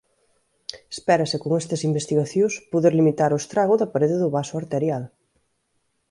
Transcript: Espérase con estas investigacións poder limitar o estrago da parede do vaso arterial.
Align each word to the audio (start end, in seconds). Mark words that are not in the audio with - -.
Espérase 0.95 1.37
con 1.43 1.51
estas 1.61 1.81
investigacións 1.89 2.53
poder 2.71 2.93
limitar 2.99 3.31
o 3.33 3.41
estrago 3.43 3.73
da 3.77 3.91
parede 3.93 4.17
do 4.19 4.33
vaso 4.35 4.53
arterial. 4.61 5.03